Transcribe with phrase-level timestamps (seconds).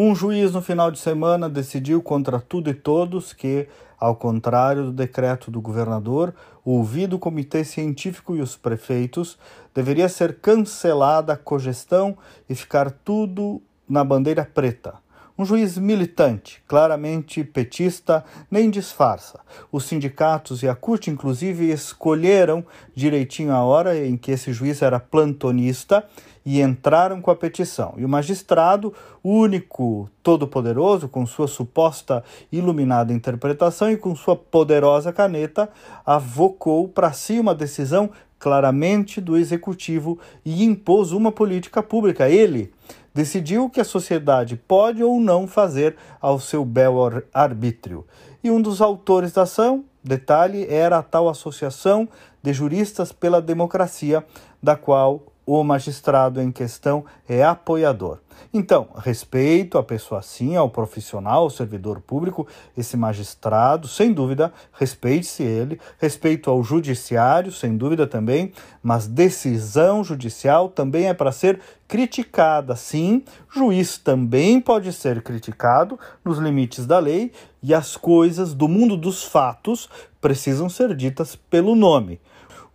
[0.00, 3.66] Um juiz no final de semana decidiu contra tudo e todos que,
[3.98, 6.32] ao contrário do decreto do governador,
[6.64, 9.36] ouvido o comitê científico e os prefeitos,
[9.74, 12.16] deveria ser cancelada a cogestão
[12.48, 14.94] e ficar tudo na bandeira preta.
[15.38, 19.38] Um juiz militante, claramente petista, nem disfarça.
[19.70, 24.98] Os sindicatos e a corte, inclusive, escolheram direitinho a hora em que esse juiz era
[24.98, 26.04] plantonista
[26.44, 27.94] e entraram com a petição.
[27.98, 35.68] E o magistrado, único, todo-poderoso, com sua suposta iluminada interpretação e com sua poderosa caneta,
[36.04, 42.28] avocou para si uma decisão claramente do executivo e impôs uma política pública.
[42.28, 42.72] Ele
[43.14, 46.96] decidiu que a sociedade pode ou não fazer ao seu bel
[47.34, 48.06] arbítrio.
[48.42, 52.08] E um dos autores da ação, detalhe, era a tal Associação
[52.42, 54.24] de Juristas pela Democracia,
[54.62, 58.18] da qual o magistrado em questão é apoiador.
[58.52, 65.42] Então, respeito à pessoa sim, ao profissional, ao servidor público, esse magistrado, sem dúvida, respeite-se
[65.42, 72.76] ele, respeito ao judiciário, sem dúvida também, mas decisão judicial também é para ser criticada.
[72.76, 78.98] Sim, juiz também pode ser criticado nos limites da lei e as coisas do mundo
[78.98, 79.88] dos fatos
[80.20, 82.20] precisam ser ditas pelo nome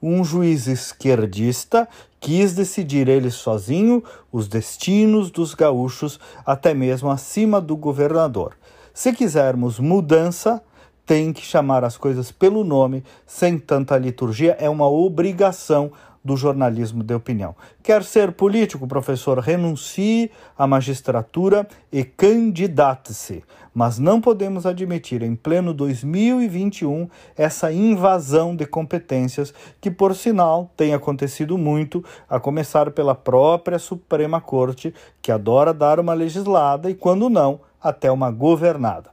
[0.03, 1.87] um juiz esquerdista
[2.19, 8.57] quis decidir ele sozinho os destinos dos gaúchos, até mesmo acima do governador.
[8.93, 10.61] Se quisermos mudança,
[11.05, 15.91] tem que chamar as coisas pelo nome, sem tanta liturgia, é uma obrigação
[16.23, 17.55] do jornalismo de opinião.
[17.81, 19.39] Quer ser político, professor?
[19.39, 23.43] Renuncie à magistratura e candidate-se.
[23.73, 30.93] Mas não podemos admitir, em pleno 2021, essa invasão de competências que, por sinal, tem
[30.93, 37.29] acontecido muito, a começar pela própria Suprema Corte, que adora dar uma legislada e, quando
[37.29, 39.11] não, até uma governada.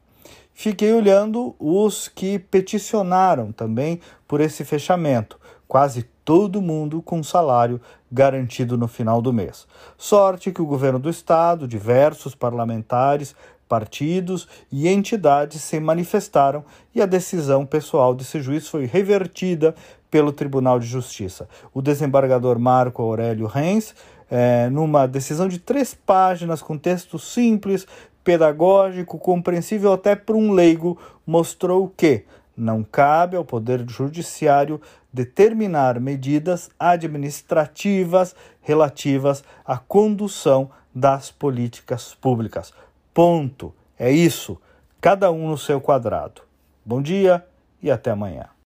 [0.52, 8.76] Fiquei olhando os que peticionaram também por esse fechamento quase todo mundo com salário garantido
[8.76, 9.66] no final do mês.
[9.96, 13.34] Sorte que o governo do estado, diversos parlamentares,
[13.68, 19.74] partidos e entidades se manifestaram e a decisão pessoal desse juiz foi revertida
[20.10, 21.48] pelo Tribunal de Justiça.
[21.72, 23.94] O desembargador Marco Aurélio Reis,
[24.28, 27.86] é, numa decisão de três páginas com texto simples,
[28.24, 32.24] pedagógico, compreensível até para um leigo, mostrou que
[32.60, 34.78] não cabe ao Poder Judiciário
[35.10, 42.74] determinar medidas administrativas relativas à condução das políticas públicas.
[43.14, 43.74] Ponto.
[43.98, 44.60] É isso.
[45.00, 46.42] Cada um no seu quadrado.
[46.84, 47.44] Bom dia
[47.82, 48.50] e até amanhã.